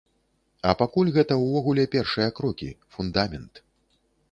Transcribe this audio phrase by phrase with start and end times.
[0.69, 2.69] А пакуль гэта ўвогуле першыя крокі,
[2.99, 3.65] фундамент.